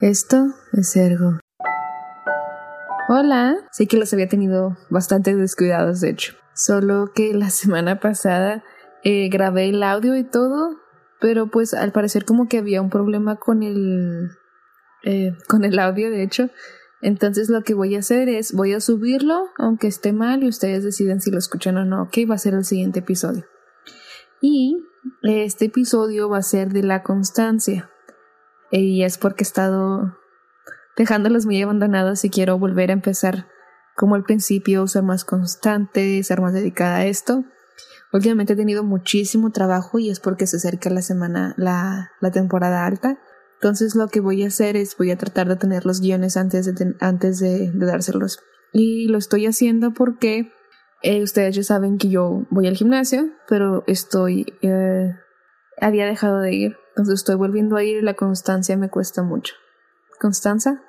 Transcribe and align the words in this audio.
Esto 0.00 0.48
es 0.74 0.94
Ergo. 0.94 1.38
Hola, 3.08 3.56
sé 3.72 3.86
que 3.86 3.96
los 3.96 4.12
había 4.12 4.28
tenido 4.28 4.76
bastante 4.90 5.34
descuidados, 5.34 6.02
de 6.02 6.10
hecho. 6.10 6.34
Solo 6.54 7.12
que 7.14 7.32
la 7.32 7.48
semana 7.50 7.98
pasada 7.98 8.62
eh, 9.04 9.30
grabé 9.30 9.70
el 9.70 9.82
audio 9.82 10.14
y 10.14 10.22
todo, 10.22 10.76
pero 11.18 11.50
pues 11.50 11.72
al 11.72 11.92
parecer 11.92 12.26
como 12.26 12.46
que 12.46 12.58
había 12.58 12.82
un 12.82 12.90
problema 12.90 13.36
con 13.36 13.62
el 13.62 14.32
eh, 15.02 15.32
con 15.48 15.64
el 15.64 15.78
audio, 15.78 16.10
de 16.10 16.22
hecho. 16.22 16.50
Entonces 17.00 17.48
lo 17.48 17.62
que 17.62 17.72
voy 17.72 17.96
a 17.96 18.00
hacer 18.00 18.28
es 18.28 18.52
voy 18.52 18.74
a 18.74 18.80
subirlo, 18.80 19.46
aunque 19.56 19.86
esté 19.86 20.12
mal, 20.12 20.42
y 20.42 20.48
ustedes 20.48 20.84
deciden 20.84 21.22
si 21.22 21.30
lo 21.30 21.38
escuchan 21.38 21.78
o 21.78 21.86
no. 21.86 22.02
Ok, 22.02 22.18
va 22.30 22.34
a 22.34 22.38
ser 22.38 22.52
el 22.52 22.66
siguiente 22.66 22.98
episodio. 22.98 23.46
Y 24.42 24.76
este 25.22 25.66
episodio 25.66 26.28
va 26.28 26.36
a 26.36 26.42
ser 26.42 26.74
de 26.74 26.82
la 26.82 27.02
constancia. 27.02 27.88
Y 28.70 29.04
es 29.04 29.18
porque 29.18 29.44
he 29.44 29.46
estado 29.46 30.16
dejándolos 30.96 31.46
muy 31.46 31.62
abandonados 31.62 32.24
y 32.24 32.30
quiero 32.30 32.58
volver 32.58 32.90
a 32.90 32.94
empezar 32.94 33.46
como 33.94 34.14
al 34.14 34.24
principio, 34.24 34.86
ser 34.86 35.02
más 35.02 35.24
constante, 35.24 36.22
ser 36.22 36.40
más 36.40 36.52
dedicada 36.52 36.96
a 36.96 37.06
esto. 37.06 37.44
Últimamente 38.12 38.52
he 38.52 38.56
tenido 38.56 38.84
muchísimo 38.84 39.50
trabajo 39.50 39.98
y 39.98 40.10
es 40.10 40.20
porque 40.20 40.46
se 40.46 40.56
acerca 40.56 40.90
la 40.90 41.02
semana, 41.02 41.54
la, 41.56 42.12
la 42.20 42.30
temporada 42.30 42.86
alta. 42.86 43.18
Entonces 43.54 43.94
lo 43.94 44.08
que 44.08 44.20
voy 44.20 44.42
a 44.42 44.48
hacer 44.48 44.76
es 44.76 44.96
voy 44.96 45.10
a 45.10 45.16
tratar 45.16 45.48
de 45.48 45.56
tener 45.56 45.86
los 45.86 46.00
guiones 46.00 46.36
antes 46.36 46.66
de, 46.66 46.94
antes 47.00 47.40
de, 47.40 47.72
dárselos. 47.74 48.38
Y 48.72 49.08
lo 49.08 49.18
estoy 49.18 49.46
haciendo 49.46 49.92
porque 49.92 50.52
eh, 51.02 51.22
ustedes 51.22 51.56
ya 51.56 51.62
saben 51.62 51.96
que 51.98 52.08
yo 52.08 52.46
voy 52.50 52.66
al 52.66 52.76
gimnasio, 52.76 53.30
pero 53.48 53.82
estoy... 53.86 54.46
Eh, 54.62 55.14
había 55.80 56.06
dejado 56.06 56.40
de 56.40 56.54
ir. 56.54 56.76
Entonces 56.96 57.20
estoy 57.20 57.34
volviendo 57.34 57.76
a 57.76 57.84
ir 57.84 57.98
y 57.98 58.02
la 58.02 58.14
constancia 58.14 58.74
me 58.78 58.88
cuesta 58.88 59.22
mucho. 59.22 59.54
¿Constanza? 60.18 60.82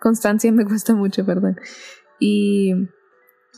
Constancia 0.00 0.52
me 0.52 0.64
cuesta 0.68 0.94
mucho, 0.94 1.26
perdón. 1.26 1.58
Y 2.20 2.72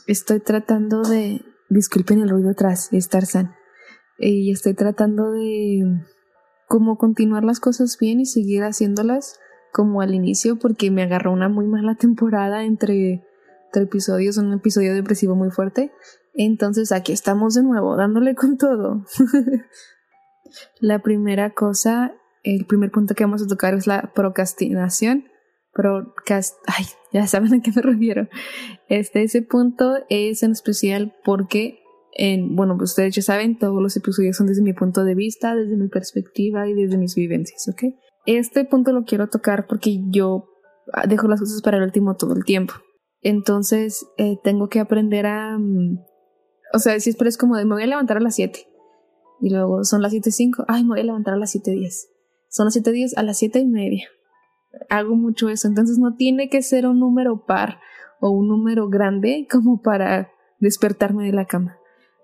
estoy 0.07 0.39
tratando 0.39 1.03
de... 1.03 1.45
Disculpen 1.69 2.19
el 2.19 2.29
ruido 2.29 2.49
atrás, 2.49 2.89
es 2.91 3.07
Tarzan. 3.07 3.55
Y 4.17 4.51
estoy 4.51 4.73
tratando 4.73 5.31
de 5.31 6.01
como 6.67 6.97
continuar 6.97 7.43
las 7.43 7.59
cosas 7.59 7.97
bien 7.99 8.19
y 8.19 8.25
seguir 8.25 8.63
haciéndolas 8.63 9.39
como 9.71 10.01
al 10.01 10.13
inicio 10.13 10.57
porque 10.57 10.89
me 10.89 11.03
agarró 11.03 11.31
una 11.31 11.49
muy 11.49 11.67
mala 11.67 11.95
temporada 11.95 12.65
entre, 12.65 13.23
tres 13.71 13.85
episodios, 13.85 14.37
un 14.37 14.53
episodio 14.53 14.93
depresivo 14.93 15.35
muy 15.35 15.51
fuerte. 15.51 15.91
Entonces 16.33 16.91
aquí 16.91 17.11
estamos 17.13 17.53
de 17.53 17.63
nuevo, 17.63 17.95
dándole 17.95 18.35
con 18.35 18.57
todo. 18.57 19.05
la 20.79 20.99
primera 20.99 21.51
cosa, 21.51 22.15
el 22.43 22.65
primer 22.65 22.91
punto 22.91 23.15
que 23.15 23.23
vamos 23.23 23.41
a 23.43 23.47
tocar 23.47 23.73
es 23.73 23.87
la 23.87 24.11
procrastinación. 24.13 25.25
Procast 25.73 26.57
ay, 26.67 26.85
ya 27.13 27.27
saben 27.27 27.53
a 27.53 27.61
qué 27.61 27.71
me 27.73 27.81
refiero. 27.81 28.27
Este, 28.89 29.23
ese 29.23 29.41
punto 29.41 29.97
es 30.09 30.43
en 30.43 30.51
especial 30.51 31.15
porque 31.23 31.81
bueno, 32.49 32.77
pues 32.77 32.91
ustedes 32.91 33.15
ya 33.15 33.21
saben, 33.21 33.57
todos 33.57 33.81
los 33.81 33.95
episodios 33.95 34.37
son 34.37 34.47
desde 34.47 34.61
mi 34.61 34.73
punto 34.73 35.03
de 35.03 35.15
vista, 35.15 35.55
desde 35.55 35.77
mi 35.77 35.87
perspectiva 35.87 36.67
y 36.67 36.73
desde 36.73 36.97
mis 36.97 37.15
vivencias, 37.15 37.67
¿ok? 37.69 37.95
Este 38.25 38.65
punto 38.65 38.91
lo 38.91 39.03
quiero 39.03 39.29
tocar 39.29 39.65
porque 39.67 39.99
yo 40.09 40.45
dejo 41.07 41.27
las 41.27 41.39
cosas 41.39 41.61
para 41.61 41.77
el 41.77 41.83
último 41.83 42.15
todo 42.15 42.35
el 42.35 42.43
tiempo. 42.43 42.73
Entonces, 43.21 44.05
eh, 44.17 44.37
tengo 44.43 44.67
que 44.67 44.79
aprender 44.79 45.25
a... 45.25 45.57
Mm, 45.57 45.99
o 46.73 46.79
sea, 46.79 46.99
si 46.99 47.11
es 47.17 47.37
como 47.37 47.57
de 47.57 47.65
me 47.65 47.75
voy 47.75 47.83
a 47.83 47.87
levantar 47.87 48.17
a 48.17 48.21
las 48.21 48.35
7. 48.35 48.67
Y 49.41 49.49
luego 49.49 49.83
son 49.83 50.01
las 50.03 50.13
7.05, 50.13 50.65
ay, 50.67 50.83
me 50.83 50.89
voy 50.89 50.99
a 50.99 51.03
levantar 51.03 51.33
a 51.33 51.37
las 51.37 51.55
7.10. 51.55 52.07
Son 52.47 52.65
las 52.65 52.77
7.10 52.77 53.13
a 53.17 53.23
las 53.23 53.39
7 53.39 53.59
y 53.59 53.65
media. 53.65 54.07
Hago 54.89 55.15
mucho 55.15 55.49
eso, 55.49 55.67
entonces 55.67 55.97
no 55.97 56.15
tiene 56.15 56.49
que 56.49 56.61
ser 56.61 56.85
un 56.85 56.99
número 56.99 57.45
par 57.45 57.79
o 58.19 58.29
un 58.29 58.47
número 58.47 58.87
grande 58.87 59.47
como 59.51 59.81
para 59.81 60.29
despertarme 60.59 61.25
de 61.25 61.33
la 61.33 61.45
cama. 61.45 61.77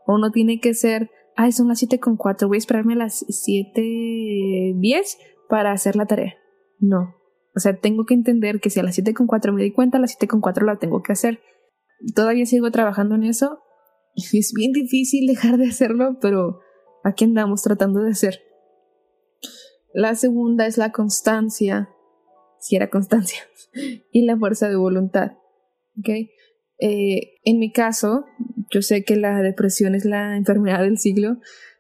O 0.06 0.18
no 0.20 0.32
tiene 0.32 0.62
que 0.62 0.74
ser, 0.76 1.10
ay, 1.36 1.52
son 1.52 1.68
las 1.68 1.80
7 1.80 2.00
con 2.00 2.18
4, 2.18 2.48
voy 2.48 2.58
a 2.58 2.60
esperarme 2.60 2.94
a 2.94 2.98
las 2.98 3.26
7.10 3.26 5.18
para 5.50 5.72
hacer 5.72 5.96
la 5.96 6.06
tarea. 6.06 6.36
No. 6.80 7.16
O 7.56 7.60
sea, 7.60 7.76
tengo 7.80 8.06
que 8.06 8.14
entender 8.14 8.60
que 8.60 8.70
si 8.70 8.80
a 8.80 8.84
las 8.84 8.94
7 8.94 9.16
con 9.16 9.26
4 9.26 9.52
me 9.52 9.64
di 9.64 9.72
cuenta, 9.72 9.98
a 9.98 10.02
las 10.02 10.12
7 10.12 10.28
con 10.28 10.42
4 10.42 10.66
la 10.66 10.78
tengo 10.78 11.02
que 11.02 11.14
hacer. 11.14 11.40
Todavía 12.14 12.46
sigo 12.46 12.70
trabajando 12.70 13.16
en 13.16 13.24
eso. 13.24 13.60
Es 14.34 14.54
bien 14.56 14.72
difícil 14.72 15.26
dejar 15.26 15.58
de 15.58 15.68
hacerlo, 15.68 16.18
pero 16.22 16.60
aquí 17.08 17.26
andamos 17.26 17.64
tratando 17.64 18.02
de 18.02 18.12
hacer. 18.12 18.42
La 19.94 20.16
segunda 20.16 20.66
es 20.68 20.78
la 20.78 20.92
constancia, 20.92 21.90
si 22.60 22.76
era 22.76 22.90
constancia, 22.90 23.40
y 24.12 24.26
la 24.26 24.38
fuerza 24.38 24.70
de 24.70 24.76
voluntad. 24.76 25.32
¿ok? 25.98 26.10
Eh, 26.80 27.34
en 27.44 27.60
mi 27.60 27.72
caso, 27.72 28.26
yo 28.70 28.82
sé 28.82 29.04
que 29.04 29.16
la 29.16 29.42
depresión 29.42 29.96
es 29.96 30.06
la 30.06 30.36
enfermedad 30.36 30.82
del 30.82 30.98
siglo. 30.98 31.38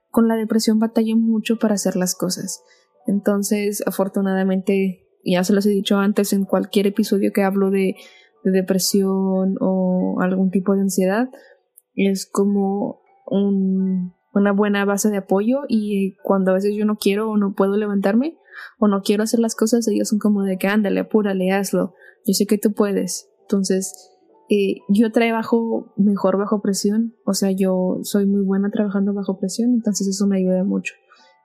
Con 0.10 0.28
la 0.28 0.36
depresión 0.36 0.80
batallé 0.80 1.16
mucho 1.16 1.60
para 1.60 1.76
hacer 1.76 1.96
las 1.96 2.16
cosas. 2.16 2.64
Entonces, 3.06 3.84
afortunadamente, 3.86 5.06
ya 5.24 5.44
se 5.44 5.54
los 5.54 5.66
he 5.66 5.70
dicho 5.70 5.98
antes 5.98 6.34
en 6.34 6.46
cualquier 6.46 6.88
episodio 6.88 7.32
que 7.34 7.44
hablo 7.44 7.70
de, 7.70 7.96
depresión 8.44 9.58
o 9.60 10.22
algún 10.22 10.52
tipo 10.52 10.74
de 10.74 10.80
ansiedad, 10.80 11.28
es 11.96 12.26
como 12.26 13.02
una 14.34 14.52
buena 14.52 14.86
base 14.86 15.10
de 15.10 15.18
apoyo 15.18 15.62
y 15.68 16.16
cuando 16.24 16.52
a 16.52 16.56
veces 16.56 16.74
yo 16.76 16.86
no 16.86 16.96
quiero 16.96 17.30
o 17.30 17.38
no 17.38 17.54
puedo 17.54 17.78
levantarme 17.78 18.38
o 18.80 18.88
no 18.88 19.02
quiero 19.02 19.24
hacer 19.24 19.40
las 19.40 19.56
cosas, 19.56 19.88
ellos 19.88 20.10
son 20.10 20.20
como 20.20 20.44
de 20.44 20.58
que 20.58 20.68
ándale, 20.68 21.00
apúrale, 21.00 21.52
hazlo, 21.52 21.94
yo 22.26 22.34
sé 22.34 22.46
que 22.46 22.58
tú 22.58 22.74
puedes. 22.74 23.30
Entonces, 23.42 24.12
eh, 24.50 24.78
yo 24.90 25.12
trabajo 25.12 25.94
mejor 25.98 26.38
bajo 26.38 26.62
presión, 26.62 27.16
o 27.26 27.34
sea, 27.34 27.52
yo 27.52 28.00
soy 28.04 28.26
muy 28.26 28.44
buena 28.44 28.70
trabajando 28.70 29.14
bajo 29.14 29.40
presión, 29.40 29.74
entonces 29.74 30.08
eso 30.08 30.28
me 30.28 30.38
ayuda 30.38 30.64
mucho. 30.64 30.94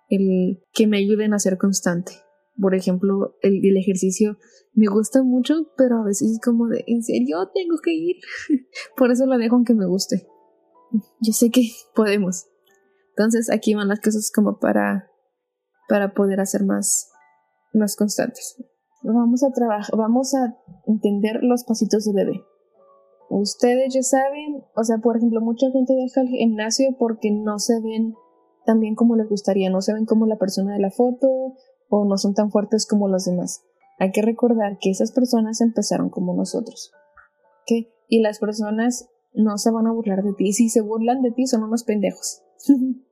El 0.08 0.62
que 0.72 0.86
me 0.86 0.98
ayuden 0.98 1.34
a 1.34 1.38
ser 1.38 1.58
constante. 1.58 2.12
Por 2.60 2.74
ejemplo, 2.74 3.36
el, 3.40 3.60
el 3.64 3.76
ejercicio 3.76 4.36
me 4.74 4.86
gusta 4.86 5.22
mucho, 5.22 5.66
pero 5.76 5.98
a 5.98 6.04
veces 6.04 6.32
es 6.32 6.40
como 6.40 6.68
de, 6.68 6.84
¿en 6.86 7.02
serio 7.02 7.48
tengo 7.54 7.76
que 7.82 7.92
ir? 7.92 8.16
Por 8.96 9.10
eso 9.10 9.26
lo 9.26 9.38
dejo 9.38 9.56
aunque 9.56 9.74
me 9.74 9.86
guste. 9.86 10.26
Yo 11.20 11.32
sé 11.32 11.50
que 11.50 11.70
podemos. 11.94 12.46
Entonces 13.22 13.50
aquí 13.52 13.74
van 13.74 13.86
las 13.86 14.00
cosas 14.00 14.32
como 14.34 14.58
para, 14.58 15.08
para 15.88 16.12
poder 16.12 16.40
hacer 16.40 16.64
más, 16.64 17.08
más 17.72 17.94
constantes. 17.94 18.56
Vamos 19.04 19.44
a 19.44 19.52
trabajar, 19.52 19.96
vamos 19.96 20.34
a 20.34 20.56
entender 20.88 21.38
los 21.40 21.62
pasitos 21.62 22.04
de 22.04 22.12
bebé. 22.12 22.44
Ustedes 23.30 23.94
ya 23.94 24.02
saben, 24.02 24.64
o 24.74 24.82
sea, 24.82 24.98
por 24.98 25.16
ejemplo, 25.16 25.40
mucha 25.40 25.70
gente 25.70 25.94
deja 25.94 26.20
el 26.22 26.28
gimnasio 26.30 26.96
porque 26.98 27.30
no 27.30 27.60
se 27.60 27.80
ven 27.80 28.14
tan 28.66 28.80
bien 28.80 28.96
como 28.96 29.14
les 29.14 29.28
gustaría, 29.28 29.70
no 29.70 29.82
se 29.82 29.94
ven 29.94 30.04
como 30.04 30.26
la 30.26 30.36
persona 30.36 30.74
de 30.74 30.80
la 30.80 30.90
foto 30.90 31.28
o 31.88 32.04
no 32.04 32.18
son 32.18 32.34
tan 32.34 32.50
fuertes 32.50 32.88
como 32.88 33.06
los 33.06 33.24
demás. 33.24 33.62
Hay 34.00 34.10
que 34.10 34.22
recordar 34.22 34.78
que 34.80 34.90
esas 34.90 35.12
personas 35.12 35.60
empezaron 35.60 36.10
como 36.10 36.34
nosotros. 36.34 36.90
¿ok? 37.62 37.86
Y 38.08 38.20
las 38.20 38.40
personas 38.40 39.08
no 39.32 39.58
se 39.58 39.70
van 39.70 39.86
a 39.86 39.92
burlar 39.92 40.24
de 40.24 40.32
ti. 40.32 40.52
Si 40.52 40.68
se 40.68 40.80
burlan 40.80 41.22
de 41.22 41.30
ti, 41.30 41.46
son 41.46 41.62
unos 41.62 41.84
pendejos. 41.84 42.42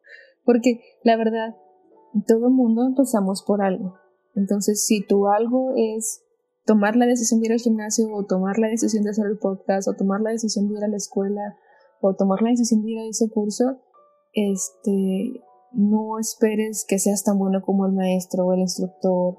Porque 0.50 0.80
la 1.04 1.16
verdad, 1.16 1.54
todo 2.26 2.50
mundo 2.50 2.84
empezamos 2.84 3.44
por 3.46 3.62
algo. 3.62 3.94
Entonces, 4.34 4.84
si 4.84 5.06
tu 5.06 5.28
algo 5.28 5.74
es 5.76 6.24
tomar 6.66 6.96
la 6.96 7.06
decisión 7.06 7.40
de 7.40 7.46
ir 7.46 7.52
al 7.52 7.60
gimnasio 7.60 8.08
o 8.12 8.26
tomar 8.26 8.58
la 8.58 8.66
decisión 8.66 9.04
de 9.04 9.10
hacer 9.10 9.26
el 9.26 9.38
podcast 9.38 9.86
o 9.86 9.94
tomar 9.94 10.20
la 10.20 10.30
decisión 10.30 10.66
de 10.66 10.74
ir 10.76 10.82
a 10.84 10.88
la 10.88 10.96
escuela 10.96 11.56
o 12.00 12.16
tomar 12.16 12.42
la 12.42 12.50
decisión 12.50 12.82
de 12.82 12.90
ir 12.90 12.98
a 12.98 13.08
ese 13.08 13.30
curso, 13.30 13.78
este, 14.32 15.40
no 15.70 16.18
esperes 16.18 16.84
que 16.88 16.98
seas 16.98 17.22
tan 17.22 17.38
bueno 17.38 17.62
como 17.62 17.86
el 17.86 17.92
maestro 17.92 18.44
o 18.44 18.52
el 18.52 18.60
instructor, 18.60 19.38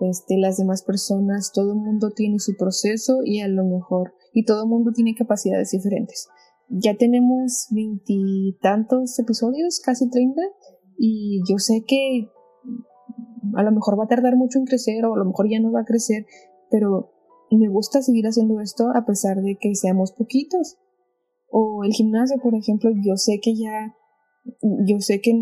este, 0.00 0.38
las 0.38 0.56
demás 0.56 0.82
personas, 0.82 1.52
todo 1.54 1.72
el 1.72 1.78
mundo 1.78 2.10
tiene 2.10 2.40
su 2.40 2.56
proceso 2.56 3.20
y 3.24 3.42
a 3.42 3.48
lo 3.48 3.64
mejor, 3.64 4.12
y 4.32 4.44
todo 4.44 4.64
el 4.64 4.68
mundo 4.68 4.90
tiene 4.92 5.14
capacidades 5.14 5.70
diferentes. 5.70 6.28
Ya 6.68 6.96
tenemos 6.96 7.68
veintitantos 7.70 9.18
episodios, 9.18 9.80
casi 9.84 10.08
treinta, 10.10 10.42
y 10.98 11.40
yo 11.48 11.58
sé 11.58 11.84
que 11.86 12.28
a 13.54 13.62
lo 13.62 13.72
mejor 13.72 13.98
va 13.98 14.04
a 14.04 14.08
tardar 14.08 14.36
mucho 14.36 14.58
en 14.58 14.66
crecer 14.66 15.04
o 15.04 15.14
a 15.14 15.18
lo 15.18 15.24
mejor 15.24 15.48
ya 15.48 15.60
no 15.60 15.72
va 15.72 15.80
a 15.80 15.84
crecer, 15.84 16.26
pero 16.70 17.12
me 17.50 17.68
gusta 17.68 18.02
seguir 18.02 18.26
haciendo 18.26 18.60
esto 18.60 18.90
a 18.94 19.06
pesar 19.06 19.40
de 19.40 19.56
que 19.58 19.74
seamos 19.74 20.12
poquitos. 20.12 20.78
O 21.50 21.82
el 21.84 21.92
gimnasio, 21.92 22.38
por 22.42 22.54
ejemplo, 22.54 22.90
yo 23.02 23.16
sé 23.16 23.40
que 23.42 23.54
ya, 23.56 23.96
yo 24.60 25.00
sé 25.00 25.20
que 25.22 25.32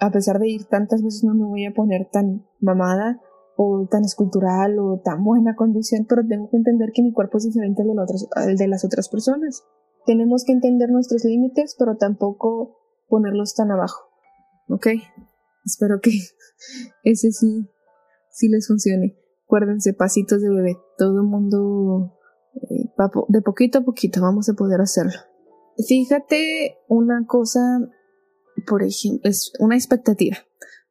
a 0.00 0.10
pesar 0.10 0.38
de 0.38 0.48
ir 0.48 0.64
tantas 0.64 1.02
veces 1.02 1.24
no 1.24 1.34
me 1.34 1.46
voy 1.46 1.64
a 1.66 1.74
poner 1.74 2.08
tan 2.10 2.46
mamada 2.60 3.20
o 3.56 3.86
tan 3.90 4.04
escultural 4.04 4.78
o 4.78 5.00
tan 5.02 5.24
buena 5.24 5.54
condición, 5.56 6.06
pero 6.08 6.26
tengo 6.26 6.48
que 6.50 6.56
entender 6.56 6.90
que 6.94 7.02
mi 7.02 7.12
cuerpo 7.12 7.38
es 7.38 7.44
diferente 7.44 7.82
al 7.82 8.56
de, 8.56 8.68
las 8.68 8.84
otras 8.84 9.08
personas. 9.08 9.64
Tenemos 10.06 10.44
que 10.44 10.52
entender 10.52 10.90
nuestros 10.90 11.24
límites, 11.24 11.74
pero 11.78 11.96
tampoco 11.96 12.78
ponerlos 13.08 13.54
tan 13.54 13.70
abajo. 13.70 14.08
¿Ok? 14.68 14.86
Espero 15.64 16.00
que 16.00 16.10
ese 17.02 17.32
sí, 17.32 17.68
sí 18.30 18.48
les 18.48 18.68
funcione. 18.68 19.16
acuérdense, 19.44 19.92
pasitos 19.94 20.40
de 20.40 20.48
bebé. 20.48 20.76
Todo 20.96 21.20
el 21.20 21.26
mundo, 21.26 22.18
eh, 22.54 22.88
de 23.28 23.42
poquito 23.42 23.80
a 23.80 23.84
poquito, 23.84 24.20
vamos 24.20 24.48
a 24.48 24.54
poder 24.54 24.80
hacerlo. 24.80 25.18
Fíjate 25.86 26.78
una 26.88 27.26
cosa, 27.26 27.60
por 28.66 28.82
ejemplo, 28.82 29.28
es 29.28 29.52
una 29.58 29.76
expectativa. 29.76 30.36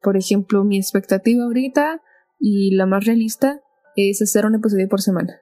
Por 0.01 0.17
ejemplo, 0.17 0.63
mi 0.63 0.77
expectativa 0.77 1.43
ahorita 1.45 2.01
y 2.39 2.75
la 2.75 2.85
más 2.85 3.05
realista 3.05 3.61
es 3.95 4.21
hacer 4.21 4.45
un 4.45 4.55
episodio 4.55 4.87
por 4.87 5.01
semana. 5.01 5.41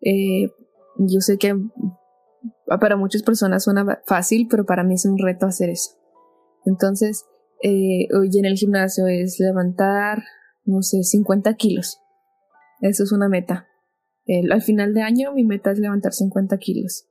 Eh, 0.00 0.50
yo 0.98 1.20
sé 1.20 1.38
que 1.38 1.56
para 2.66 2.96
muchas 2.96 3.22
personas 3.22 3.64
suena 3.64 4.00
fácil, 4.06 4.46
pero 4.50 4.64
para 4.64 4.84
mí 4.84 4.94
es 4.94 5.04
un 5.04 5.18
reto 5.18 5.46
hacer 5.46 5.70
eso. 5.70 5.90
Entonces, 6.64 7.24
eh, 7.62 8.08
hoy 8.16 8.30
en 8.38 8.46
el 8.46 8.56
gimnasio 8.56 9.06
es 9.06 9.38
levantar, 9.38 10.22
no 10.64 10.82
sé, 10.82 11.02
50 11.02 11.54
kilos. 11.54 12.00
Eso 12.80 13.04
es 13.04 13.12
una 13.12 13.28
meta. 13.28 13.66
al 14.50 14.62
final 14.62 14.94
de 14.94 15.02
año 15.02 15.32
mi 15.32 15.44
meta 15.44 15.70
es 15.70 15.78
levantar 15.78 16.12
50 16.12 16.56
kilos. 16.58 17.06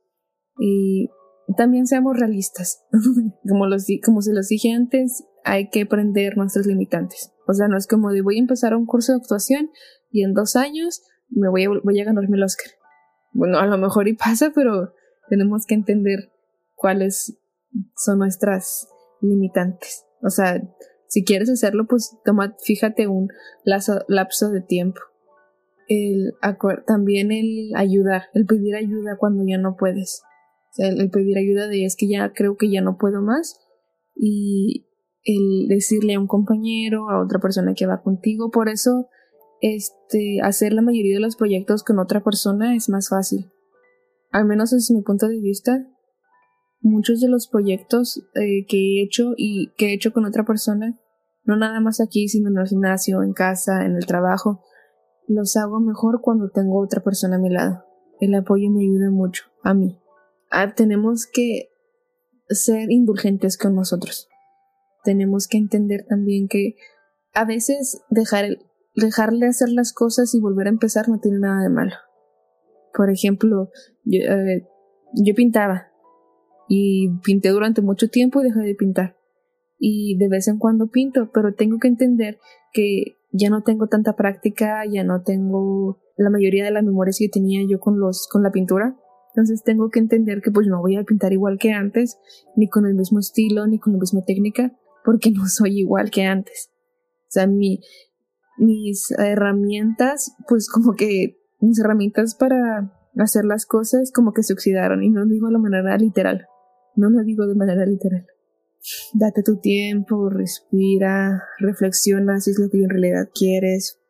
Y 0.58 1.08
también 1.56 1.86
seamos 1.86 2.18
realistas. 2.18 2.84
como, 3.48 3.66
los, 3.66 3.86
como 4.04 4.22
se 4.22 4.32
los 4.32 4.48
dije 4.48 4.72
antes, 4.72 5.24
hay 5.44 5.68
que 5.70 5.82
aprender 5.82 6.36
nuestros 6.36 6.66
limitantes. 6.66 7.32
O 7.46 7.52
sea, 7.52 7.68
no 7.68 7.76
es 7.76 7.86
como 7.86 8.10
de 8.10 8.22
voy 8.22 8.36
a 8.36 8.40
empezar 8.40 8.74
un 8.74 8.86
curso 8.86 9.12
de 9.12 9.18
actuación 9.18 9.70
y 10.10 10.24
en 10.24 10.32
dos 10.32 10.56
años 10.56 11.02
me 11.28 11.48
voy 11.48 11.64
a, 11.64 11.68
voy 11.82 12.00
a 12.00 12.04
ganarme 12.04 12.36
el 12.36 12.44
Oscar. 12.44 12.70
Bueno, 13.32 13.58
a 13.58 13.66
lo 13.66 13.76
mejor 13.78 14.08
y 14.08 14.14
pasa, 14.14 14.52
pero 14.54 14.92
tenemos 15.28 15.66
que 15.66 15.74
entender 15.74 16.32
cuáles 16.74 17.38
son 17.96 18.18
nuestras 18.18 18.88
limitantes. 19.20 20.04
O 20.22 20.30
sea, 20.30 20.62
si 21.08 21.24
quieres 21.24 21.50
hacerlo, 21.50 21.86
pues 21.88 22.16
toma, 22.24 22.56
fíjate 22.64 23.06
un 23.06 23.28
lapso 23.64 24.50
de 24.50 24.60
tiempo. 24.60 25.00
El, 25.86 26.32
también 26.86 27.30
el 27.30 27.72
ayudar, 27.76 28.24
el 28.34 28.46
pedir 28.46 28.74
ayuda 28.74 29.16
cuando 29.18 29.44
ya 29.46 29.58
no 29.58 29.76
puedes. 29.76 30.22
O 30.70 30.74
sea, 30.74 30.88
el, 30.88 31.10
pedir 31.10 31.38
ayuda 31.38 31.68
de 31.68 31.84
es 31.84 31.94
que 31.94 32.08
ya 32.08 32.32
creo 32.32 32.56
que 32.56 32.70
ya 32.70 32.80
no 32.80 32.96
puedo 32.96 33.22
más. 33.22 33.60
Y 34.16 34.88
el 35.24 35.68
decirle 35.68 36.14
a 36.14 36.20
un 36.20 36.26
compañero, 36.26 37.10
a 37.10 37.22
otra 37.22 37.38
persona 37.38 37.74
que 37.74 37.86
va 37.86 38.02
contigo. 38.02 38.50
Por 38.50 38.68
eso, 38.68 39.08
este, 39.60 40.40
hacer 40.42 40.72
la 40.72 40.82
mayoría 40.82 41.14
de 41.14 41.20
los 41.20 41.36
proyectos 41.36 41.84
con 41.84 41.98
otra 41.98 42.24
persona 42.24 42.74
es 42.74 42.88
más 42.88 43.08
fácil. 43.08 43.52
Al 44.34 44.46
menos 44.46 44.70
desde 44.70 44.92
mi 44.94 45.02
punto 45.02 45.28
de 45.28 45.40
vista, 45.40 45.86
muchos 46.80 47.20
de 47.20 47.28
los 47.28 47.46
proyectos 47.46 48.18
eh, 48.34 48.66
que 48.66 48.76
he 48.76 49.04
hecho 49.04 49.34
y 49.36 49.72
que 49.76 49.90
he 49.90 49.94
hecho 49.94 50.12
con 50.12 50.24
otra 50.24 50.44
persona, 50.44 50.98
no 51.44 51.56
nada 51.56 51.78
más 51.78 52.00
aquí, 52.00 52.26
sino 52.26 52.48
en 52.48 52.58
el 52.58 52.66
gimnasio, 52.66 53.22
en 53.22 53.32
casa, 53.32 53.84
en 53.84 53.94
el 53.94 54.06
trabajo, 54.06 54.60
los 55.28 55.56
hago 55.56 55.78
mejor 55.78 56.20
cuando 56.20 56.50
tengo 56.50 56.82
otra 56.82 57.00
persona 57.00 57.36
a 57.36 57.38
mi 57.38 57.48
lado. 57.48 57.84
El 58.18 58.34
apoyo 58.34 58.72
me 58.72 58.82
ayuda 58.82 59.08
mucho, 59.08 59.44
a 59.62 59.72
mí. 59.72 60.02
Ah, 60.50 60.74
tenemos 60.74 61.28
que 61.32 61.68
ser 62.48 62.90
indulgentes 62.90 63.56
con 63.56 63.76
nosotros. 63.76 64.28
Tenemos 65.04 65.46
que 65.46 65.58
entender 65.58 66.06
también 66.08 66.48
que 66.48 66.74
a 67.34 67.44
veces 67.44 68.02
dejar 68.10 68.46
dejarle 68.96 69.46
hacer 69.46 69.68
las 69.68 69.92
cosas 69.92 70.34
y 70.34 70.40
volver 70.40 70.66
a 70.66 70.70
empezar 70.70 71.08
no 71.08 71.20
tiene 71.20 71.38
nada 71.38 71.62
de 71.62 71.70
malo. 71.70 71.94
Por 72.94 73.10
ejemplo, 73.10 73.70
yo, 74.04 74.20
eh, 74.20 74.66
yo 75.14 75.34
pintaba 75.34 75.88
y 76.68 77.10
pinté 77.24 77.50
durante 77.50 77.82
mucho 77.82 78.08
tiempo 78.08 78.40
y 78.40 78.44
dejé 78.44 78.60
de 78.60 78.74
pintar. 78.74 79.16
Y 79.78 80.16
de 80.18 80.28
vez 80.28 80.48
en 80.48 80.58
cuando 80.58 80.86
pinto, 80.86 81.30
pero 81.32 81.54
tengo 81.54 81.78
que 81.78 81.88
entender 81.88 82.38
que 82.72 83.16
ya 83.32 83.50
no 83.50 83.62
tengo 83.62 83.88
tanta 83.88 84.14
práctica, 84.14 84.84
ya 84.90 85.04
no 85.04 85.22
tengo 85.22 86.00
la 86.16 86.30
mayoría 86.30 86.64
de 86.64 86.70
las 86.70 86.84
memorias 86.84 87.18
que 87.18 87.28
tenía 87.28 87.60
yo 87.68 87.80
con 87.80 87.98
los 87.98 88.28
con 88.30 88.42
la 88.42 88.52
pintura. 88.52 88.96
Entonces 89.34 89.64
tengo 89.64 89.90
que 89.90 89.98
entender 89.98 90.40
que 90.40 90.52
pues 90.52 90.68
no 90.68 90.80
voy 90.80 90.96
a 90.96 91.02
pintar 91.02 91.32
igual 91.32 91.58
que 91.58 91.72
antes, 91.72 92.18
ni 92.56 92.68
con 92.68 92.86
el 92.86 92.94
mismo 92.94 93.18
estilo, 93.18 93.66
ni 93.66 93.80
con 93.80 93.94
la 93.94 93.98
misma 93.98 94.22
técnica, 94.24 94.72
porque 95.04 95.32
no 95.32 95.46
soy 95.48 95.80
igual 95.80 96.10
que 96.10 96.22
antes. 96.22 96.70
O 97.24 97.30
sea, 97.34 97.48
mi, 97.48 97.80
mis 98.56 99.10
herramientas, 99.18 100.36
pues 100.48 100.70
como 100.70 100.92
que 100.94 101.36
mis 101.64 101.80
herramientas 101.80 102.34
para 102.34 102.92
hacer 103.16 103.44
las 103.44 103.66
cosas 103.66 104.12
como 104.12 104.32
que 104.32 104.42
se 104.42 104.52
oxidaron 104.52 105.02
y 105.02 105.10
no 105.10 105.20
lo 105.20 105.26
digo 105.26 105.48
de 105.48 105.58
manera 105.58 105.96
literal. 105.96 106.46
No 106.96 107.10
lo 107.10 107.22
digo 107.22 107.46
de 107.46 107.54
manera 107.54 107.86
literal. 107.86 108.26
Date 109.14 109.42
tu 109.42 109.56
tiempo, 109.56 110.28
respira, 110.28 111.42
reflexiona 111.58 112.40
si 112.40 112.50
es 112.50 112.58
lo 112.58 112.68
que 112.68 112.82
en 112.82 112.90
realidad 112.90 113.28
quieres. 113.34 114.00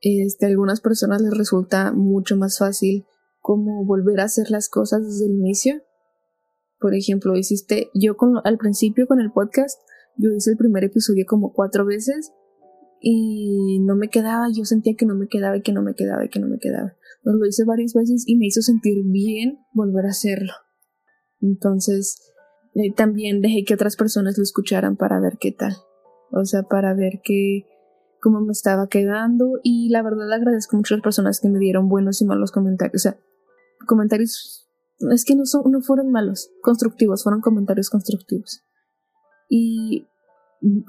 Este, 0.00 0.46
a 0.46 0.48
algunas 0.48 0.80
personas 0.80 1.22
les 1.22 1.36
resulta 1.36 1.92
mucho 1.92 2.36
más 2.36 2.58
fácil 2.58 3.06
como 3.40 3.84
volver 3.84 4.20
a 4.20 4.24
hacer 4.24 4.50
las 4.50 4.68
cosas 4.68 5.02
desde 5.02 5.26
el 5.26 5.38
inicio. 5.38 5.82
Por 6.78 6.94
ejemplo, 6.94 7.36
hiciste, 7.36 7.90
yo 7.94 8.16
con, 8.16 8.40
al 8.44 8.58
principio 8.58 9.06
con 9.06 9.20
el 9.20 9.32
podcast, 9.32 9.80
yo 10.16 10.30
hice 10.30 10.50
el 10.50 10.56
primer 10.56 10.84
episodio 10.84 11.24
como 11.26 11.52
cuatro 11.52 11.84
veces 11.84 12.32
y 13.00 13.80
no 13.80 13.96
me 13.96 14.08
quedaba, 14.08 14.46
yo 14.52 14.64
sentía 14.64 14.94
que 14.96 15.06
no 15.06 15.14
me 15.14 15.26
quedaba 15.26 15.56
y 15.56 15.62
que 15.62 15.72
no 15.72 15.82
me 15.82 15.94
quedaba 15.94 16.24
y 16.24 16.28
que 16.28 16.38
no 16.38 16.48
me 16.48 16.58
quedaba. 16.58 16.94
Pues 17.22 17.36
lo 17.36 17.46
hice 17.46 17.64
varias 17.64 17.94
veces 17.94 18.24
y 18.26 18.36
me 18.36 18.46
hizo 18.46 18.60
sentir 18.60 19.02
bien 19.06 19.58
volver 19.72 20.06
a 20.06 20.10
hacerlo. 20.10 20.52
Entonces, 21.40 22.20
eh, 22.74 22.92
también 22.94 23.40
dejé 23.40 23.64
que 23.64 23.74
otras 23.74 23.96
personas 23.96 24.36
lo 24.36 24.42
escucharan 24.42 24.96
para 24.96 25.20
ver 25.20 25.38
qué 25.40 25.52
tal. 25.52 25.76
O 26.30 26.44
sea, 26.44 26.62
para 26.62 26.94
ver 26.94 27.20
qué, 27.24 27.66
cómo 28.20 28.40
me 28.40 28.52
estaba 28.52 28.88
quedando. 28.88 29.60
Y 29.62 29.88
la 29.88 30.02
verdad 30.02 30.32
agradezco 30.32 30.76
mucho 30.76 30.94
a 30.94 30.98
las 30.98 31.04
personas 31.04 31.40
que 31.40 31.48
me 31.48 31.58
dieron 31.58 31.88
buenos 31.88 32.20
y 32.20 32.26
malos 32.26 32.52
comentarios. 32.52 32.94
O 32.94 33.02
sea, 33.02 33.20
comentarios, 33.86 34.68
es 35.10 35.24
que 35.24 35.34
no, 35.34 35.46
son, 35.46 35.70
no 35.70 35.80
fueron 35.80 36.10
malos, 36.10 36.50
constructivos, 36.62 37.22
fueron 37.24 37.40
comentarios 37.40 37.88
constructivos. 37.88 38.62
Y 39.48 40.06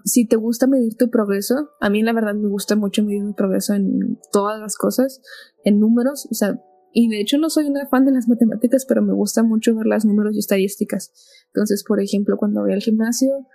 si 0.04 0.28
te 0.28 0.36
gusta 0.36 0.68
medir 0.68 0.96
tu 0.98 1.10
progreso, 1.10 1.70
a 1.80 1.90
mí 1.90 2.02
la 2.04 2.14
verdad 2.14 2.36
me 2.36 2.50
gusta 2.50 2.76
mucho 2.76 3.04
medir 3.04 3.24
mi 3.24 3.34
progreso 3.34 3.74
en 3.74 4.20
todas 4.32 4.60
las 4.60 4.76
cosas, 4.76 5.22
en 5.64 5.80
números, 5.80 6.28
o 6.30 6.34
sea, 6.34 6.62
y 6.94 7.08
de 7.08 7.22
hecho 7.22 7.38
no 7.38 7.50
soy 7.50 7.68
una 7.68 7.88
fan 7.88 8.06
de 8.06 8.12
las 8.12 8.28
matemáticas, 8.28 8.86
pero 8.86 9.02
me 9.02 9.14
gusta 9.14 9.44
mucho 9.44 9.74
ver 9.76 9.86
las 9.86 10.04
números 10.04 10.36
y 10.36 10.40
estadísticas. 10.40 11.14
Entonces, 11.48 11.86
por 11.88 12.02
ejemplo, 12.02 12.36
cuando 12.38 12.62
voy 12.62 12.74
al 12.74 12.82
gimnasio, 12.82 13.48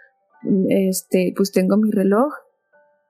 este, 0.68 1.34
pues 1.36 1.52
tengo 1.52 1.76
mi 1.76 1.90
reloj 1.90 2.32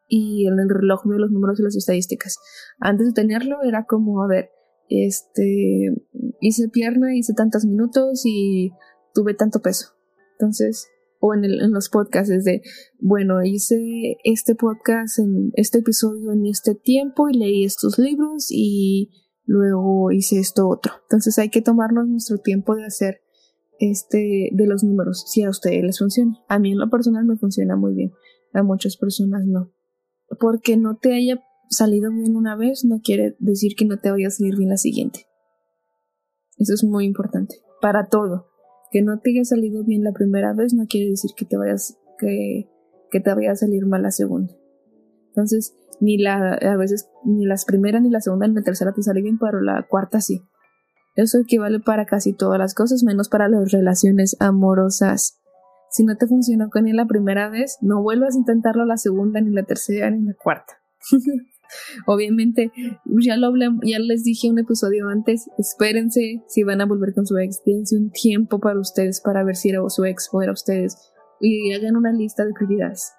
y 0.08 0.46
en 0.46 0.58
el 0.58 0.68
reloj 0.68 1.04
veo 1.04 1.18
los 1.18 1.30
números 1.30 1.60
y 1.60 1.62
las 1.62 1.76
estadísticas. 1.76 2.38
Antes 2.80 3.06
de 3.06 3.12
tenerlo 3.12 3.62
era 3.62 3.84
como, 3.84 4.22
a 4.22 4.26
ver, 4.26 4.50
este, 4.88 5.94
hice 6.40 6.68
pierna, 6.68 7.14
hice 7.14 7.34
tantos 7.34 7.64
minutos 7.64 8.22
y 8.24 8.72
tuve 9.14 9.34
tanto 9.34 9.60
peso. 9.60 9.94
Entonces, 10.32 10.88
o 11.20 11.34
en, 11.34 11.44
el, 11.44 11.60
en 11.60 11.72
los 11.72 11.88
podcasts 11.88 12.30
es 12.30 12.44
de, 12.44 12.62
bueno, 12.98 13.42
hice 13.44 14.16
este 14.24 14.54
podcast 14.54 15.18
en 15.18 15.50
este 15.54 15.78
episodio 15.78 16.32
en 16.32 16.46
este 16.46 16.74
tiempo 16.74 17.28
y 17.28 17.38
leí 17.38 17.64
estos 17.64 17.98
libros 17.98 18.48
y 18.50 19.10
luego 19.44 20.10
hice 20.12 20.38
esto 20.38 20.68
otro. 20.68 20.92
Entonces 21.02 21.38
hay 21.38 21.48
que 21.48 21.62
tomarnos 21.62 22.08
nuestro 22.08 22.38
tiempo 22.38 22.74
de 22.74 22.84
hacer 22.84 23.20
este 23.78 24.50
de 24.52 24.66
los 24.66 24.84
números, 24.84 25.24
si 25.28 25.42
a 25.42 25.50
ustedes 25.50 25.82
les 25.82 25.98
funciona. 25.98 26.38
A 26.48 26.58
mí 26.58 26.72
en 26.72 26.78
lo 26.78 26.90
personal 26.90 27.24
me 27.24 27.36
funciona 27.36 27.76
muy 27.76 27.94
bien, 27.94 28.12
a 28.52 28.62
muchas 28.62 28.96
personas 28.96 29.44
no. 29.46 29.72
Porque 30.40 30.76
no 30.76 30.96
te 30.96 31.14
haya 31.14 31.40
salido 31.68 32.12
bien 32.12 32.36
una 32.36 32.56
vez 32.56 32.84
no 32.84 33.00
quiere 33.02 33.36
decir 33.38 33.74
que 33.76 33.84
no 33.84 33.98
te 33.98 34.10
vaya 34.10 34.28
a 34.28 34.30
salir 34.30 34.56
bien 34.56 34.70
la 34.70 34.76
siguiente. 34.76 35.26
Eso 36.58 36.74
es 36.74 36.84
muy 36.84 37.04
importante 37.04 37.56
para 37.80 38.08
todo. 38.08 38.48
Que 38.96 39.02
no 39.02 39.18
te 39.18 39.28
haya 39.28 39.44
salido 39.44 39.84
bien 39.84 40.04
la 40.04 40.12
primera 40.12 40.54
vez 40.54 40.72
no 40.72 40.86
quiere 40.86 41.10
decir 41.10 41.32
que 41.36 41.44
te 41.44 41.58
vayas 41.58 41.98
que, 42.18 42.66
que 43.10 43.20
te 43.20 43.34
vaya 43.34 43.52
a 43.52 43.54
salir 43.54 43.84
mal 43.84 44.00
la 44.00 44.10
segunda. 44.10 44.54
Entonces, 45.26 45.76
ni 46.00 46.16
la, 46.16 46.54
a 46.54 46.76
veces 46.78 47.10
ni 47.22 47.44
las 47.44 47.66
primeras, 47.66 48.00
ni 48.00 48.08
la 48.08 48.22
segunda, 48.22 48.48
ni 48.48 48.54
la 48.54 48.62
tercera 48.62 48.94
te 48.94 49.02
sale 49.02 49.20
bien, 49.20 49.36
pero 49.38 49.60
la 49.60 49.86
cuarta 49.86 50.22
sí. 50.22 50.40
Eso 51.14 51.38
equivale 51.38 51.78
para 51.78 52.06
casi 52.06 52.32
todas 52.32 52.58
las 52.58 52.72
cosas, 52.72 53.02
menos 53.02 53.28
para 53.28 53.50
las 53.50 53.70
relaciones 53.70 54.34
amorosas. 54.40 55.42
Si 55.90 56.02
no 56.02 56.16
te 56.16 56.26
funcionó 56.26 56.70
con 56.70 56.88
él 56.88 56.96
la 56.96 57.04
primera 57.04 57.50
vez, 57.50 57.76
no 57.82 58.02
vuelvas 58.02 58.34
a 58.34 58.38
intentarlo 58.38 58.86
la 58.86 58.96
segunda, 58.96 59.42
ni 59.42 59.50
la 59.50 59.64
tercera, 59.64 60.10
ni 60.10 60.22
la 60.22 60.32
cuarta. 60.42 60.72
Obviamente, 62.06 62.72
ya 63.22 63.36
les 63.36 64.24
dije 64.24 64.50
un 64.50 64.58
episodio 64.58 65.08
antes, 65.08 65.48
espérense 65.58 66.42
si 66.48 66.62
van 66.62 66.80
a 66.80 66.86
volver 66.86 67.14
con 67.14 67.26
su 67.26 67.36
ex, 67.38 67.62
dense 67.64 67.96
un 67.96 68.10
tiempo 68.10 68.58
para 68.60 68.78
ustedes 68.78 69.20
para 69.20 69.44
ver 69.44 69.56
si 69.56 69.70
era 69.70 69.80
su 69.88 70.04
ex 70.04 70.28
o 70.32 70.42
era 70.42 70.52
ustedes 70.52 71.12
y 71.40 71.72
hagan 71.72 71.96
una 71.96 72.12
lista 72.12 72.44
de 72.44 72.52
prioridades. 72.52 73.12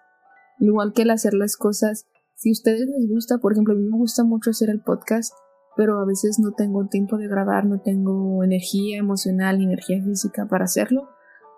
Igual 0.60 0.94
que 0.94 1.04
el 1.04 1.12
hacer 1.12 1.34
las 1.34 1.56
cosas 1.56 2.08
si 2.38 2.50
a 2.50 2.52
ustedes 2.52 2.88
les 2.88 3.10
gusta, 3.10 3.40
por 3.40 3.54
ejemplo, 3.54 3.74
a 3.74 3.78
mí 3.78 3.84
me 3.84 3.98
gusta 3.98 4.24
mucho 4.24 4.52
hacer 4.52 4.70
el 4.70 4.80
podcast, 4.80 5.34
pero 5.76 6.00
a 6.00 6.06
veces 6.06 6.38
no 6.40 6.52
tengo 6.52 6.88
tiempo 6.88 7.18
de 7.18 7.28
grabar, 7.28 7.66
no 7.66 7.82
tengo 7.82 8.44
energía 8.44 9.00
emocional 9.00 9.60
energía 9.60 10.04
física 10.04 10.46
para 10.48 10.66
hacerlo, 10.66 11.10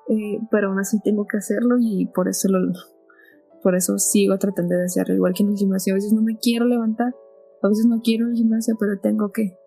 eh, 0.07 0.39
pero 0.49 0.69
aún 0.69 0.79
así 0.79 1.01
tengo 1.03 1.27
que 1.27 1.35
hacerlo 1.35 1.75
y 1.81 2.09
por 2.15 2.29
eso 2.29 2.47
lo, 2.47 2.71
por 3.61 3.75
eso 3.75 3.97
sigo 3.97 4.37
tratando 4.37 4.75
de 4.75 4.85
hacerlo. 4.85 5.15
Igual 5.15 5.33
que 5.33 5.43
en 5.43 5.49
el 5.49 5.57
gimnasio, 5.57 5.93
a 5.93 5.95
veces 5.95 6.13
no 6.13 6.21
me 6.21 6.37
quiero 6.37 6.65
levantar, 6.65 7.13
A 7.61 7.67
veces 7.67 7.85
no 7.85 8.01
quiero 8.01 8.27
el 8.27 8.35
gimnasio, 8.35 8.75
pero 8.79 8.99
tengo 8.99 9.31
que. 9.31 9.57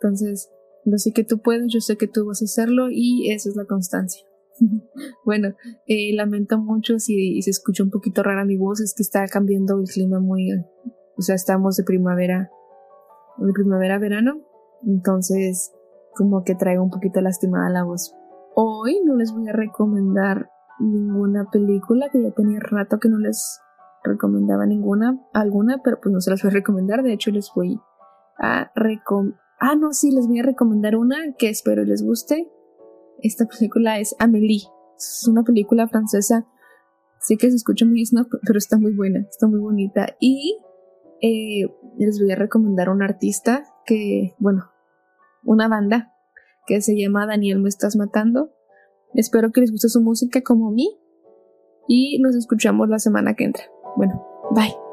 Entonces, 0.00 0.50
yo 0.84 0.98
sé 0.98 1.12
que 1.12 1.24
tú 1.24 1.40
puedes, 1.40 1.72
yo 1.72 1.80
sé 1.80 1.96
que 1.96 2.08
tú 2.08 2.26
vas 2.26 2.42
a 2.42 2.44
hacerlo 2.44 2.88
y 2.90 3.30
esa 3.30 3.48
es 3.48 3.56
la 3.56 3.64
constancia. 3.64 4.24
bueno, 5.24 5.54
eh, 5.86 6.14
lamento 6.14 6.58
mucho 6.58 6.98
si, 6.98 7.40
se 7.42 7.50
escucha 7.50 7.82
un 7.82 7.90
poquito 7.90 8.22
rara 8.22 8.44
mi 8.44 8.56
voz, 8.56 8.80
es 8.80 8.94
que 8.94 9.02
está 9.02 9.26
cambiando 9.26 9.78
el 9.78 9.86
clima 9.86 10.20
muy... 10.20 10.50
O 11.16 11.22
sea, 11.22 11.34
estamos 11.34 11.76
de 11.76 11.84
primavera, 11.84 12.50
de 13.38 13.52
primavera 13.52 13.96
a 13.96 13.98
verano, 13.98 14.40
entonces 14.86 15.72
como 16.14 16.44
que 16.44 16.54
traigo 16.54 16.82
un 16.82 16.90
poquito 16.90 17.20
lastimada 17.20 17.70
la 17.70 17.84
voz. 17.84 18.14
Hoy 18.54 19.00
no 19.04 19.16
les 19.16 19.32
voy 19.32 19.48
a 19.48 19.52
recomendar 19.52 20.48
ninguna 20.80 21.50
película, 21.50 22.08
que 22.10 22.22
ya 22.22 22.30
tenía 22.30 22.60
rato 22.60 22.98
que 22.98 23.08
no 23.08 23.18
les 23.18 23.60
recomendaba 24.04 24.66
ninguna, 24.66 25.18
alguna, 25.32 25.80
pero 25.82 25.98
pues 26.00 26.12
no 26.12 26.20
se 26.20 26.30
las 26.30 26.42
voy 26.42 26.50
a 26.50 26.54
recomendar, 26.54 27.02
de 27.02 27.12
hecho 27.12 27.30
les 27.30 27.50
voy 27.54 27.80
a 28.38 28.70
recomendar... 28.74 29.40
Ah, 29.60 29.74
no, 29.74 29.92
sí, 29.92 30.12
les 30.12 30.28
voy 30.28 30.38
a 30.38 30.44
recomendar 30.44 30.94
una 30.94 31.16
que 31.36 31.48
espero 31.48 31.82
les 31.84 32.04
guste. 32.04 32.48
Esta 33.20 33.46
película 33.46 33.98
es 33.98 34.14
Amélie. 34.20 34.62
Es 34.96 35.26
una 35.28 35.42
película 35.42 35.88
francesa. 35.88 36.46
Sé 37.20 37.36
que 37.36 37.50
se 37.50 37.56
escucha 37.56 37.84
muy 37.84 38.06
snob, 38.06 38.28
pero 38.46 38.58
está 38.58 38.78
muy 38.78 38.94
buena, 38.94 39.26
está 39.28 39.48
muy 39.48 39.58
bonita. 39.58 40.14
Y 40.20 40.60
eh, 41.20 41.68
les 41.98 42.20
voy 42.20 42.30
a 42.30 42.36
recomendar 42.36 42.88
un 42.88 43.02
artista 43.02 43.64
que, 43.84 44.36
bueno, 44.38 44.70
una 45.42 45.66
banda 45.66 46.12
que 46.66 46.80
se 46.80 46.96
llama 46.96 47.26
Daniel 47.26 47.60
Me 47.60 47.68
Estás 47.68 47.96
Matando. 47.96 48.52
Espero 49.14 49.50
que 49.52 49.60
les 49.60 49.70
guste 49.70 49.88
su 49.88 50.00
música 50.00 50.42
como 50.42 50.68
a 50.68 50.72
mí. 50.72 50.96
Y 51.86 52.18
nos 52.20 52.34
escuchamos 52.34 52.88
la 52.88 52.98
semana 52.98 53.34
que 53.34 53.44
entra. 53.44 53.64
Bueno, 53.96 54.22
bye. 54.50 54.87